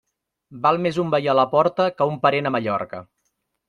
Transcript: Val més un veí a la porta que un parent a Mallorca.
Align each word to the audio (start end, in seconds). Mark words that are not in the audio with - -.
Val 0.63 0.79
més 0.85 0.97
un 1.05 1.13
veí 1.17 1.31
a 1.35 1.37
la 1.43 1.47
porta 1.53 1.89
que 2.01 2.11
un 2.15 2.21
parent 2.27 2.53
a 2.53 2.57
Mallorca. 2.59 3.09